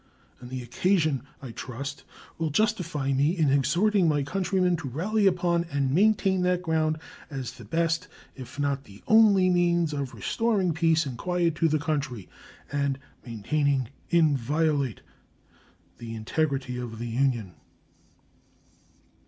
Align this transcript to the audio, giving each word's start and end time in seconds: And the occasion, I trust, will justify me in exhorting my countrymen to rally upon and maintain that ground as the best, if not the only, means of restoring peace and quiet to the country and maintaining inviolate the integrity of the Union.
And 0.39 0.49
the 0.49 0.63
occasion, 0.63 1.21
I 1.43 1.51
trust, 1.51 2.05
will 2.39 2.49
justify 2.49 3.13
me 3.13 3.37
in 3.37 3.51
exhorting 3.51 4.07
my 4.09 4.23
countrymen 4.23 4.75
to 4.77 4.89
rally 4.89 5.27
upon 5.27 5.63
and 5.65 5.93
maintain 5.93 6.41
that 6.41 6.63
ground 6.63 6.97
as 7.29 7.51
the 7.51 7.65
best, 7.65 8.07
if 8.35 8.59
not 8.59 8.85
the 8.85 9.03
only, 9.07 9.47
means 9.47 9.93
of 9.93 10.15
restoring 10.15 10.73
peace 10.73 11.05
and 11.05 11.19
quiet 11.19 11.53
to 11.57 11.67
the 11.67 11.77
country 11.77 12.27
and 12.71 12.97
maintaining 13.23 13.89
inviolate 14.09 15.01
the 15.99 16.15
integrity 16.15 16.77
of 16.77 16.97
the 16.97 17.07
Union. 17.09 17.53